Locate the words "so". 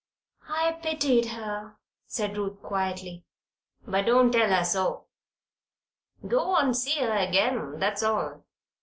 4.65-5.05